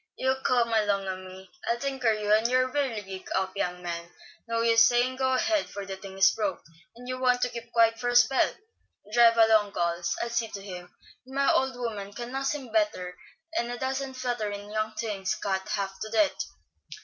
[0.17, 1.51] "You come along a me.
[1.67, 4.09] I'll tinker you and your whirligig up, young man.
[4.47, 6.63] No use sayin' go ahead, for the thing is broke,
[6.95, 8.51] and you want to keep quiet for a spell.
[9.13, 10.91] Drive along, gals, I'll see to him;
[11.27, 13.15] and my old woman can nuss him better
[13.59, 16.45] 'n a dozen flutterin' young things scat half to death."